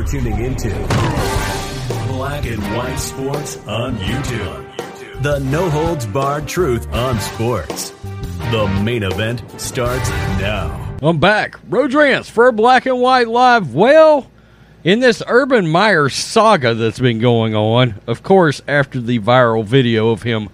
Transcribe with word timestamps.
You're 0.00 0.08
tuning 0.08 0.42
into 0.42 0.70
Black 2.08 2.46
and 2.46 2.62
White 2.74 2.96
Sports 2.96 3.58
on 3.66 3.96
YouTube. 3.98 5.22
The 5.22 5.40
no 5.40 5.68
holds 5.68 6.06
barred 6.06 6.48
truth 6.48 6.90
on 6.94 7.20
sports. 7.20 7.90
The 8.50 8.80
main 8.82 9.02
event 9.02 9.42
starts 9.60 10.08
now. 10.40 10.96
I'm 11.02 11.18
back. 11.18 11.56
Rodrance 11.68 12.30
for 12.30 12.50
Black 12.50 12.86
and 12.86 12.98
White 12.98 13.28
Live. 13.28 13.74
Well, 13.74 14.30
in 14.84 15.00
this 15.00 15.22
Urban 15.26 15.68
Meyer 15.68 16.08
saga 16.08 16.72
that's 16.72 16.98
been 16.98 17.18
going 17.18 17.54
on, 17.54 18.00
of 18.06 18.22
course, 18.22 18.62
after 18.66 19.02
the 19.02 19.18
viral 19.18 19.66
video 19.66 20.08
of 20.08 20.22
him 20.22 20.48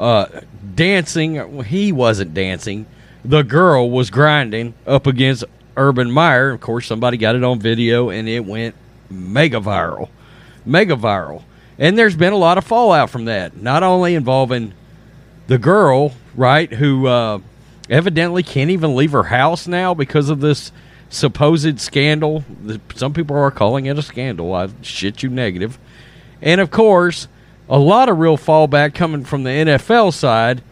uh, 0.00 0.26
dancing, 0.74 1.62
he 1.62 1.92
wasn't 1.92 2.34
dancing. 2.34 2.86
The 3.24 3.42
girl 3.42 3.88
was 3.88 4.10
grinding 4.10 4.74
up 4.84 5.06
against 5.06 5.44
Urban 5.76 6.10
Meyer. 6.10 6.50
Of 6.50 6.60
course, 6.60 6.86
somebody 6.86 7.16
got 7.16 7.36
it 7.36 7.44
on 7.44 7.58
video 7.58 8.10
and 8.10 8.28
it 8.28 8.44
went 8.44 8.74
mega 9.10 9.60
viral. 9.60 10.08
Mega 10.64 10.96
viral. 10.96 11.42
And 11.78 11.98
there's 11.98 12.16
been 12.16 12.32
a 12.32 12.38
lot 12.38 12.58
of 12.58 12.64
fallout 12.64 13.10
from 13.10 13.24
that, 13.24 13.56
not 13.56 13.82
only 13.82 14.14
involving 14.14 14.72
the 15.46 15.58
girl, 15.58 16.12
right, 16.34 16.72
who 16.72 17.06
uh, 17.06 17.40
evidently 17.90 18.42
can't 18.42 18.70
even 18.70 18.94
leave 18.94 19.12
her 19.12 19.24
house 19.24 19.66
now 19.66 19.94
because 19.94 20.28
of 20.30 20.40
this 20.40 20.72
supposed 21.08 21.80
scandal. 21.80 22.44
Some 22.94 23.12
people 23.12 23.36
are 23.36 23.50
calling 23.50 23.86
it 23.86 23.98
a 23.98 24.02
scandal. 24.02 24.54
I 24.54 24.68
shit 24.82 25.22
you 25.22 25.28
negative. 25.28 25.78
And 26.40 26.60
of 26.60 26.70
course, 26.70 27.28
a 27.68 27.78
lot 27.78 28.08
of 28.08 28.18
real 28.18 28.36
fallback 28.36 28.94
coming 28.94 29.24
from 29.24 29.42
the 29.42 29.50
NFL 29.50 30.12
side 30.12 30.62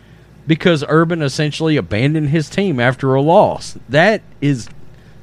because 0.47 0.85
Urban 0.89 1.23
essentially 1.23 1.77
abandoned 1.77 2.29
his 2.29 2.51
team 2.51 2.81
after 2.81 3.15
a 3.15 3.23
loss. 3.23 3.79
That 3.89 4.23
is 4.41 4.69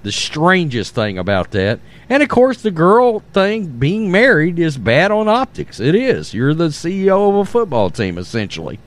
the 0.04 0.12
strangest 0.12 0.96
thing 0.96 1.18
about 1.18 1.52
that. 1.52 1.80
And 2.10 2.24
of 2.24 2.30
course, 2.30 2.62
the 2.62 2.72
girl 2.72 3.20
thing, 3.34 3.68
being 3.80 4.12
married, 4.12 4.60
is 4.60 4.78
bad 4.78 5.12
on 5.12 5.28
optics. 5.28 5.80
It 5.80 5.96
is. 5.96 6.34
You're 6.34 6.54
the 6.54 6.70
CEO 6.70 7.30
of 7.30 7.36
a 7.36 7.46
football 7.46 7.90
team, 7.90 8.18
essentially. 8.18 8.80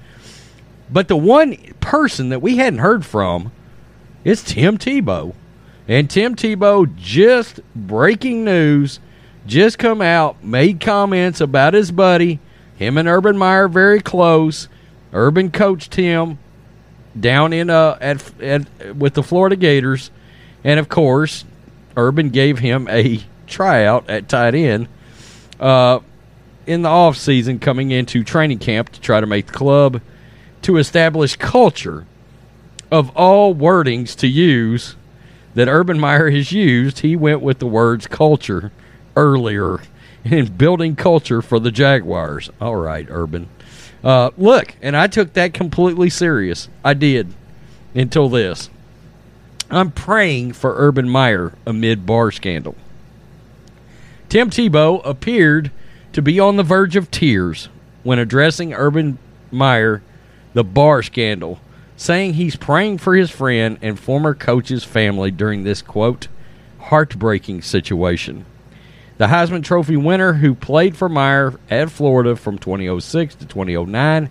But 0.90 1.08
the 1.08 1.16
one 1.16 1.56
person 1.80 2.30
that 2.30 2.42
we 2.42 2.56
hadn't 2.56 2.80
heard 2.80 3.05
from 3.05 3.52
is 4.24 4.42
Tim 4.42 4.78
Tebow. 4.78 5.34
And 5.88 6.08
Tim 6.08 6.34
Tebow 6.34 6.94
just 6.96 7.60
breaking 7.74 8.44
news, 8.44 9.00
just 9.46 9.78
come 9.78 10.00
out, 10.00 10.42
made 10.44 10.80
comments 10.80 11.40
about 11.40 11.74
his 11.74 11.90
buddy. 11.90 12.40
Him 12.77 12.96
and 12.98 13.08
Urban 13.08 13.36
Meyer 13.36 13.68
very 13.68 14.00
close. 14.00 14.68
Urban 15.12 15.50
coached 15.50 15.94
him 15.94 16.38
down 17.18 17.52
in 17.52 17.68
uh 17.68 17.98
at, 18.00 18.40
at 18.40 18.96
with 18.96 19.12
the 19.12 19.22
Florida 19.22 19.55
Gators 19.55 20.10
and 20.64 20.78
of 20.80 20.88
course, 20.88 21.44
Urban 21.96 22.30
gave 22.30 22.58
him 22.58 22.88
a 22.88 23.22
tryout 23.46 24.08
at 24.08 24.28
tight 24.28 24.55
end 24.55 24.88
uh, 25.60 26.00
in 26.66 26.82
the 26.82 26.88
off 26.88 27.16
season, 27.16 27.58
coming 27.58 27.91
into 27.91 28.24
training 28.24 28.58
camp 28.58 28.90
to 28.90 29.00
try 29.00 29.20
to 29.20 29.27
make 29.27 29.46
the 29.46 29.52
club 29.52 30.00
to 30.62 30.77
establish 30.77 31.36
culture 31.36 32.06
of 32.90 33.10
all 33.16 33.55
wordings 33.55 34.14
to 34.16 34.28
use 34.28 34.96
that 35.55 35.68
Urban 35.68 35.98
Meyer 35.98 36.30
has 36.30 36.52
used. 36.52 37.00
He 37.00 37.16
went 37.16 37.40
with 37.40 37.58
the 37.58 37.66
words 37.66 38.06
culture 38.06 38.70
earlier 39.16 39.80
in 40.24 40.56
building 40.56 40.96
culture 40.96 41.42
for 41.42 41.58
the 41.58 41.70
Jaguars. 41.70 42.50
All 42.60 42.77
right, 42.77 43.06
Urban. 43.10 43.48
Uh, 44.05 44.30
look, 44.36 44.74
and 44.83 44.96
I 44.96 45.06
took 45.06 45.33
that 45.34 45.55
completely 45.55 46.10
serious. 46.10 46.68
I 46.84 46.94
did 46.94 47.34
until 47.94 48.28
this. 48.28 48.70
I'm 49.72 49.90
praying 49.90 50.52
for 50.52 50.74
Urban 50.76 51.08
Meyer 51.08 51.54
amid 51.64 52.04
bar 52.04 52.30
scandal. 52.30 52.76
Tim 54.28 54.50
Tebow 54.50 55.00
appeared 55.02 55.70
to 56.12 56.20
be 56.20 56.38
on 56.38 56.56
the 56.56 56.62
verge 56.62 56.94
of 56.94 57.10
tears 57.10 57.70
when 58.02 58.18
addressing 58.18 58.74
Urban 58.74 59.18
Meyer 59.50 60.02
the 60.52 60.62
bar 60.62 61.02
scandal, 61.02 61.58
saying 61.96 62.34
he's 62.34 62.55
praying 62.55 62.98
for 62.98 63.14
his 63.14 63.30
friend 63.30 63.78
and 63.80 63.98
former 63.98 64.34
coach's 64.34 64.84
family 64.84 65.30
during 65.30 65.64
this 65.64 65.80
quote 65.80 66.28
heartbreaking 66.78 67.62
situation. 67.62 68.44
The 69.16 69.28
Heisman 69.28 69.64
Trophy 69.64 69.96
winner 69.96 70.34
who 70.34 70.55
played 70.55 70.98
for 70.98 71.08
Meyer 71.08 71.58
at 71.70 71.90
Florida 71.90 72.36
from 72.36 72.58
2006 72.58 73.36
to 73.36 73.46
2009 73.46 74.30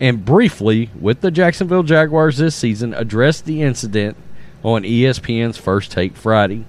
and 0.00 0.24
briefly 0.24 0.90
with 0.98 1.20
the 1.20 1.30
Jacksonville 1.30 1.82
Jaguars 1.82 2.38
this 2.38 2.56
season 2.56 2.94
addressed 2.94 3.44
the 3.44 3.62
incident 3.62 4.16
on 4.62 4.82
ESPN's 4.82 5.58
First 5.58 5.92
Take 5.92 6.16
Friday, 6.16 6.64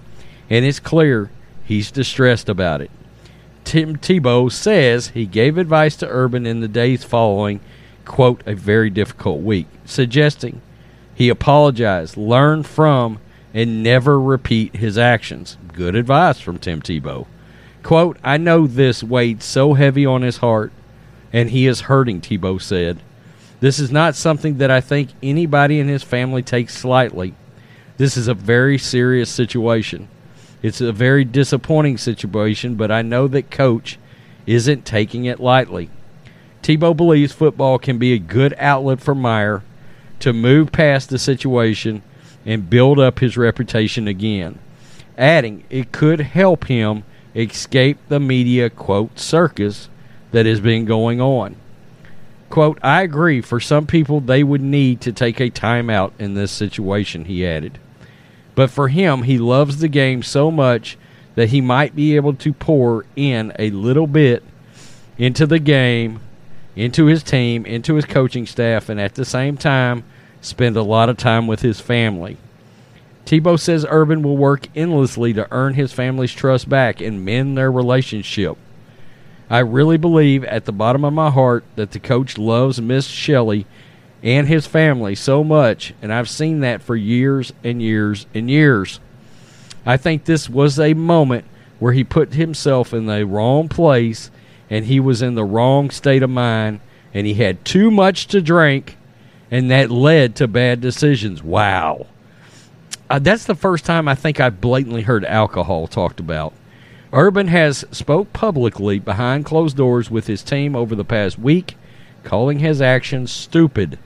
and 0.49 0.65
it's 0.65 0.79
clear 0.79 1.31
he's 1.63 1.91
distressed 1.91 2.49
about 2.49 2.81
it. 2.81 2.91
Tim 3.63 3.97
Tebow 3.97 4.51
says 4.51 5.09
he 5.09 5.25
gave 5.25 5.57
advice 5.57 5.95
to 5.97 6.09
Urban 6.09 6.45
in 6.45 6.59
the 6.59 6.67
days 6.67 7.03
following, 7.03 7.61
quote, 8.05 8.41
a 8.45 8.53
very 8.53 8.89
difficult 8.89 9.41
week, 9.41 9.67
suggesting 9.85 10.61
he 11.13 11.29
apologize, 11.29 12.17
learn 12.17 12.63
from, 12.63 13.19
and 13.53 13.83
never 13.83 14.19
repeat 14.19 14.75
his 14.77 14.97
actions. 14.97 15.57
Good 15.73 15.95
advice 15.95 16.39
from 16.39 16.57
Tim 16.57 16.81
Tebow. 16.81 17.27
Quote, 17.83 18.17
I 18.23 18.37
know 18.37 18.67
this 18.67 19.03
weighed 19.03 19.43
so 19.43 19.73
heavy 19.73 20.05
on 20.05 20.21
his 20.21 20.37
heart, 20.37 20.71
and 21.31 21.49
he 21.49 21.67
is 21.67 21.81
hurting, 21.81 22.21
Tebow 22.21 22.61
said. 22.61 23.01
This 23.61 23.79
is 23.79 23.91
not 23.91 24.15
something 24.15 24.57
that 24.57 24.71
I 24.71 24.81
think 24.81 25.11
anybody 25.21 25.79
in 25.79 25.87
his 25.87 26.01
family 26.03 26.41
takes 26.41 26.75
slightly. 26.75 27.35
This 27.97 28.17
is 28.17 28.27
a 28.27 28.33
very 28.33 28.79
serious 28.79 29.29
situation. 29.29 30.09
It's 30.63 30.81
a 30.81 30.91
very 30.91 31.23
disappointing 31.23 31.99
situation, 31.99 32.73
but 32.73 32.91
I 32.91 33.03
know 33.03 33.27
that 33.27 33.51
coach 33.51 33.99
isn't 34.47 34.83
taking 34.83 35.25
it 35.25 35.39
lightly. 35.39 35.91
Tebow 36.63 36.97
believes 36.97 37.33
football 37.33 37.77
can 37.77 37.99
be 37.99 38.13
a 38.13 38.19
good 38.19 38.55
outlet 38.57 38.99
for 38.99 39.13
Meyer 39.13 39.61
to 40.19 40.33
move 40.33 40.71
past 40.71 41.09
the 41.09 41.19
situation 41.19 42.01
and 42.45 42.69
build 42.69 42.99
up 42.99 43.19
his 43.19 43.37
reputation 43.37 44.07
again. 44.07 44.57
Adding, 45.19 45.63
it 45.69 45.91
could 45.91 46.21
help 46.21 46.65
him 46.65 47.03
escape 47.35 47.99
the 48.07 48.19
media, 48.19 48.71
quote, 48.71 49.19
circus 49.19 49.87
that 50.31 50.47
has 50.47 50.59
been 50.59 50.85
going 50.85 51.21
on. 51.21 51.55
Quote, 52.51 52.79
I 52.83 53.01
agree. 53.01 53.39
For 53.41 53.61
some 53.61 53.87
people, 53.87 54.19
they 54.19 54.43
would 54.43 54.61
need 54.61 54.99
to 55.01 55.13
take 55.13 55.39
a 55.39 55.49
timeout 55.49 56.11
in 56.19 56.33
this 56.33 56.51
situation, 56.51 57.25
he 57.25 57.47
added. 57.47 57.79
But 58.55 58.69
for 58.69 58.89
him, 58.89 59.23
he 59.23 59.37
loves 59.37 59.79
the 59.79 59.87
game 59.87 60.21
so 60.21 60.51
much 60.51 60.97
that 61.35 61.49
he 61.49 61.61
might 61.61 61.95
be 61.95 62.17
able 62.17 62.33
to 62.35 62.51
pour 62.51 63.05
in 63.15 63.53
a 63.57 63.69
little 63.69 64.05
bit 64.05 64.43
into 65.17 65.47
the 65.47 65.59
game, 65.59 66.19
into 66.75 67.05
his 67.05 67.23
team, 67.23 67.65
into 67.65 67.95
his 67.95 68.05
coaching 68.05 68.45
staff, 68.45 68.89
and 68.89 68.99
at 68.99 69.15
the 69.15 69.23
same 69.23 69.55
time, 69.55 70.03
spend 70.41 70.75
a 70.75 70.83
lot 70.83 71.07
of 71.07 71.15
time 71.15 71.47
with 71.47 71.61
his 71.61 71.79
family. 71.79 72.35
Tebow 73.25 73.57
says 73.57 73.85
Urban 73.87 74.23
will 74.23 74.35
work 74.35 74.67
endlessly 74.75 75.31
to 75.33 75.47
earn 75.51 75.75
his 75.75 75.93
family's 75.93 76.33
trust 76.33 76.67
back 76.67 76.99
and 76.99 77.23
mend 77.23 77.57
their 77.57 77.71
relationship. 77.71 78.57
I 79.51 79.59
really 79.59 79.97
believe 79.97 80.45
at 80.45 80.63
the 80.63 80.71
bottom 80.71 81.03
of 81.03 81.11
my 81.11 81.29
heart 81.29 81.65
that 81.75 81.91
the 81.91 81.99
coach 81.99 82.37
loves 82.37 82.79
Miss 82.79 83.05
Shelley 83.05 83.65
and 84.23 84.47
his 84.47 84.65
family 84.65 85.13
so 85.13 85.43
much, 85.43 85.93
and 86.01 86.13
I've 86.13 86.29
seen 86.29 86.61
that 86.61 86.81
for 86.81 86.95
years 86.95 87.51
and 87.61 87.81
years 87.81 88.25
and 88.33 88.49
years. 88.49 89.01
I 89.85 89.97
think 89.97 90.23
this 90.23 90.49
was 90.49 90.79
a 90.79 90.93
moment 90.93 91.43
where 91.79 91.91
he 91.91 92.05
put 92.05 92.33
himself 92.33 92.93
in 92.93 93.07
the 93.07 93.25
wrong 93.25 93.67
place 93.67 94.31
and 94.69 94.85
he 94.85 95.01
was 95.01 95.21
in 95.21 95.35
the 95.35 95.43
wrong 95.43 95.89
state 95.89 96.23
of 96.23 96.29
mind 96.29 96.79
and 97.13 97.27
he 97.27 97.33
had 97.33 97.65
too 97.65 97.91
much 97.91 98.27
to 98.27 98.41
drink 98.41 98.95
and 99.51 99.69
that 99.69 99.91
led 99.91 100.33
to 100.37 100.47
bad 100.47 100.79
decisions. 100.79 101.43
Wow. 101.43 102.05
Uh, 103.09 103.19
that's 103.19 103.43
the 103.43 103.55
first 103.55 103.83
time 103.83 104.07
I 104.07 104.15
think 104.15 104.39
I've 104.39 104.61
blatantly 104.61 105.01
heard 105.01 105.25
alcohol 105.25 105.87
talked 105.87 106.21
about. 106.21 106.53
Urban 107.13 107.47
has 107.47 107.85
spoke 107.91 108.31
publicly 108.31 108.97
behind 108.99 109.45
closed 109.45 109.75
doors 109.75 110.09
with 110.09 110.27
his 110.27 110.43
team 110.43 110.75
over 110.75 110.95
the 110.95 111.03
past 111.03 111.37
week, 111.37 111.75
calling 112.23 112.59
his 112.59 112.81
actions 112.81 113.31
stupid. 113.31 113.99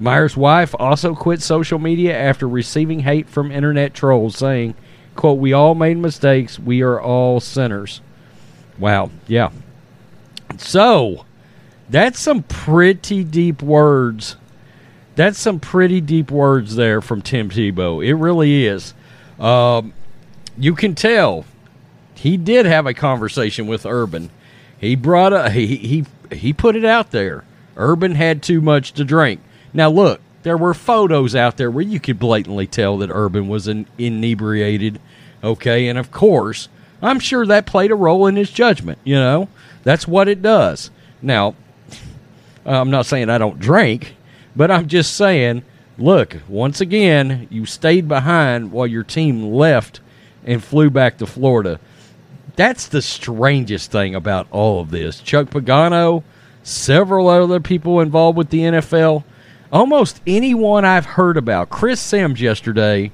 Meyer's 0.00 0.36
wife 0.36 0.74
also 0.78 1.14
quit 1.14 1.42
social 1.42 1.78
media 1.78 2.18
after 2.18 2.48
receiving 2.48 3.00
hate 3.00 3.28
from 3.28 3.52
internet 3.52 3.92
trolls 3.92 4.36
saying, 4.36 4.74
quote, 5.14 5.38
we 5.38 5.52
all 5.52 5.74
made 5.74 5.98
mistakes, 5.98 6.58
we 6.58 6.80
are 6.82 7.00
all 7.00 7.40
sinners. 7.40 8.00
Wow, 8.78 9.10
yeah. 9.28 9.50
So, 10.56 11.26
that's 11.90 12.18
some 12.18 12.42
pretty 12.42 13.22
deep 13.22 13.62
words. 13.62 14.36
That's 15.14 15.38
some 15.38 15.60
pretty 15.60 16.00
deep 16.00 16.30
words 16.30 16.74
there 16.74 17.02
from 17.02 17.20
Tim 17.20 17.50
Tebow. 17.50 18.04
It 18.04 18.14
really 18.14 18.64
is. 18.64 18.94
Um, 19.38 19.92
you 20.56 20.74
can 20.74 20.94
tell 20.94 21.44
he 22.14 22.36
did 22.36 22.66
have 22.66 22.86
a 22.86 22.94
conversation 22.94 23.66
with 23.66 23.86
Urban. 23.86 24.30
He 24.78 24.94
brought 24.96 25.32
a 25.32 25.50
he 25.50 25.76
he 25.76 26.04
he 26.32 26.52
put 26.52 26.76
it 26.76 26.84
out 26.84 27.10
there. 27.10 27.44
Urban 27.76 28.14
had 28.14 28.42
too 28.42 28.60
much 28.60 28.92
to 28.92 29.04
drink. 29.04 29.40
Now 29.72 29.88
look, 29.90 30.20
there 30.42 30.56
were 30.56 30.74
photos 30.74 31.34
out 31.34 31.56
there 31.56 31.70
where 31.70 31.84
you 31.84 32.00
could 32.00 32.18
blatantly 32.18 32.66
tell 32.66 32.98
that 32.98 33.10
Urban 33.10 33.48
was 33.48 33.68
an 33.68 33.86
inebriated 33.98 35.00
Okay, 35.44 35.88
and 35.88 35.98
of 35.98 36.12
course, 36.12 36.68
I'm 37.00 37.18
sure 37.18 37.44
that 37.46 37.66
played 37.66 37.90
a 37.90 37.96
role 37.96 38.26
in 38.26 38.36
his 38.36 38.50
judgment. 38.50 38.98
You 39.02 39.16
know, 39.16 39.48
that's 39.82 40.06
what 40.06 40.28
it 40.28 40.40
does. 40.40 40.90
Now, 41.20 41.54
I'm 42.64 42.90
not 42.90 43.06
saying 43.06 43.28
I 43.28 43.38
don't 43.38 43.58
drink, 43.58 44.14
but 44.54 44.70
I'm 44.70 44.86
just 44.86 45.16
saying, 45.16 45.64
look, 45.98 46.36
once 46.48 46.80
again, 46.80 47.48
you 47.50 47.66
stayed 47.66 48.06
behind 48.06 48.70
while 48.70 48.86
your 48.86 49.02
team 49.02 49.52
left 49.52 50.00
and 50.44 50.62
flew 50.62 50.90
back 50.90 51.18
to 51.18 51.26
Florida. 51.26 51.80
That's 52.56 52.86
the 52.86 53.02
strangest 53.02 53.90
thing 53.90 54.14
about 54.14 54.46
all 54.50 54.80
of 54.80 54.90
this. 54.90 55.20
Chuck 55.20 55.48
Pagano, 55.48 56.22
several 56.62 57.28
other 57.28 57.60
people 57.60 58.00
involved 58.00 58.36
with 58.36 58.50
the 58.50 58.60
NFL, 58.60 59.24
almost 59.72 60.20
anyone 60.26 60.84
I've 60.84 61.06
heard 61.06 61.36
about. 61.36 61.70
Chris 61.70 62.00
Simms 62.00 62.40
yesterday 62.40 63.10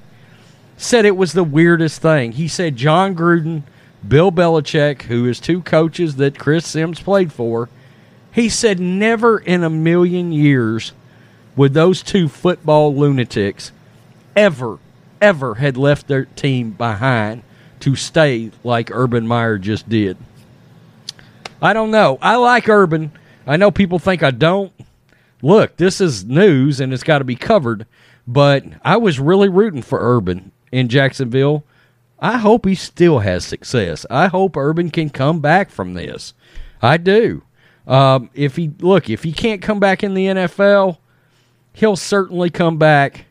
said 0.76 1.04
it 1.04 1.16
was 1.16 1.32
the 1.32 1.44
weirdest 1.44 2.02
thing. 2.02 2.32
He 2.32 2.48
said 2.48 2.76
Jon 2.76 3.14
Gruden, 3.14 3.62
Bill 4.06 4.32
Belichick, 4.32 5.02
who 5.02 5.26
is 5.26 5.40
two 5.40 5.62
coaches 5.62 6.16
that 6.16 6.38
Chris 6.38 6.66
Simms 6.66 7.00
played 7.00 7.32
for, 7.32 7.68
he 8.32 8.48
said 8.48 8.80
never 8.80 9.38
in 9.38 9.62
a 9.62 9.70
million 9.70 10.32
years 10.32 10.92
would 11.56 11.74
those 11.74 12.02
two 12.02 12.28
football 12.28 12.94
lunatics 12.94 13.72
ever, 14.36 14.78
ever 15.20 15.56
had 15.56 15.76
left 15.76 16.06
their 16.06 16.24
team 16.24 16.70
behind 16.70 17.42
to 17.80 17.96
stay 17.96 18.50
like 18.64 18.90
Urban 18.90 19.26
Meyer 19.26 19.58
just 19.58 19.88
did. 19.88 20.16
I 21.60 21.72
don't 21.72 21.90
know. 21.90 22.18
I 22.20 22.36
like 22.36 22.68
Urban. 22.68 23.12
I 23.46 23.56
know 23.56 23.70
people 23.70 23.98
think 23.98 24.22
I 24.22 24.30
don't. 24.30 24.72
Look, 25.42 25.76
this 25.76 26.00
is 26.00 26.24
news 26.24 26.80
and 26.80 26.92
it's 26.92 27.02
got 27.02 27.18
to 27.18 27.24
be 27.24 27.36
covered, 27.36 27.86
but 28.26 28.64
I 28.82 28.96
was 28.96 29.20
really 29.20 29.48
rooting 29.48 29.82
for 29.82 29.98
Urban 30.00 30.52
in 30.72 30.88
Jacksonville. 30.88 31.64
I 32.20 32.38
hope 32.38 32.66
he 32.66 32.74
still 32.74 33.20
has 33.20 33.44
success. 33.44 34.04
I 34.10 34.26
hope 34.26 34.56
Urban 34.56 34.90
can 34.90 35.10
come 35.10 35.40
back 35.40 35.70
from 35.70 35.94
this. 35.94 36.34
I 36.82 36.96
do. 36.96 37.42
Um, 37.86 38.30
if 38.34 38.56
he 38.56 38.70
look, 38.80 39.08
if 39.08 39.22
he 39.22 39.32
can't 39.32 39.62
come 39.62 39.80
back 39.80 40.02
in 40.02 40.14
the 40.14 40.26
NFL, 40.26 40.98
he'll 41.72 41.96
certainly 41.96 42.50
come 42.50 42.76
back. 42.76 43.24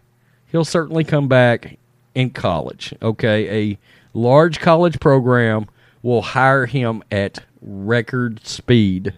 He'll 0.48 0.66
certainly 0.66 1.04
come 1.04 1.28
back 1.28 1.78
in 2.16 2.32
college. 2.32 2.94
Okay, 3.02 3.72
a 3.72 3.78
large 4.18 4.60
college 4.60 5.00
program 5.00 5.68
will 6.02 6.22
hire 6.22 6.66
him 6.66 7.04
at 7.12 7.44
record 7.62 8.46
speed. 8.46 9.14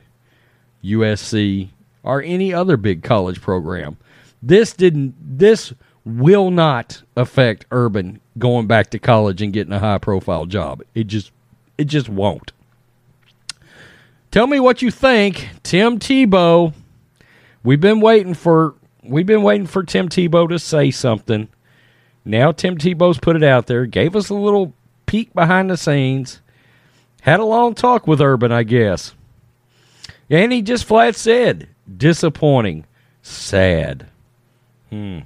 USC 0.83 1.69
or 2.03 2.21
any 2.21 2.53
other 2.53 2.77
big 2.77 3.03
college 3.03 3.41
program. 3.41 3.97
This 4.41 4.73
didn't. 4.73 5.15
This 5.19 5.73
will 6.05 6.51
not 6.51 7.03
affect 7.15 7.65
Urban 7.71 8.21
going 8.37 8.67
back 8.67 8.89
to 8.91 8.99
college 8.99 9.41
and 9.41 9.51
getting 9.51 9.73
a 9.73 9.79
high 9.79 9.97
profile 9.97 10.45
job. 10.45 10.81
It 10.95 11.07
just 11.07 11.31
it 11.77 11.85
just 11.85 12.09
won't. 12.09 12.51
Tell 14.31 14.47
me 14.47 14.59
what 14.59 14.81
you 14.81 14.91
think, 14.91 15.49
Tim 15.63 15.99
Tebow. 15.99 16.73
We've 17.63 17.81
been 17.81 17.99
waiting 17.99 18.33
for 18.33 18.75
we've 19.03 19.25
been 19.25 19.43
waiting 19.43 19.67
for 19.67 19.83
Tim 19.83 20.07
Tebow 20.07 20.47
to 20.49 20.59
say 20.59 20.91
something. 20.91 21.49
Now 22.23 22.51
Tim 22.51 22.77
Tebow's 22.77 23.19
put 23.19 23.35
it 23.35 23.43
out 23.43 23.67
there, 23.67 23.85
gave 23.85 24.15
us 24.15 24.29
a 24.29 24.35
little 24.35 24.73
peek 25.09 25.33
behind 25.33 25.71
the 25.71 25.75
scenes, 25.75 26.39
had 27.21 27.39
a 27.39 27.43
long 27.43 27.73
talk 27.73 28.05
with 28.05 28.21
Urban, 28.21 28.51
I 28.51 28.61
guess. 28.61 29.15
And 30.29 30.51
he 30.51 30.61
just 30.61 30.85
flat 30.85 31.15
said, 31.15 31.67
disappointing, 31.97 32.85
sad. 33.23 34.05
Hmm. 34.91 35.21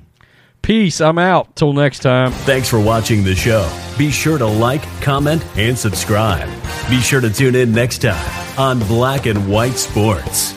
Peace. 0.62 1.02
I'm 1.02 1.18
out. 1.18 1.58
Till 1.58 1.74
next 1.74 2.00
time. 2.00 2.32
Thanks 2.32 2.70
for 2.70 2.80
watching 2.80 3.26
the 3.26 3.36
show. 3.36 3.70
Be 3.98 4.10
sure 4.10 4.38
to 4.38 4.46
like, 4.46 4.84
comment, 5.02 5.46
and 5.58 5.78
subscribe. 5.78 6.48
Be 6.90 7.02
sure 7.02 7.20
to 7.20 7.30
tune 7.30 7.54
in 7.54 7.74
next 7.74 7.98
time 8.02 8.58
on 8.58 8.80
Black 8.88 9.26
and 9.26 9.50
White 9.50 9.76
Sports. 9.76 10.54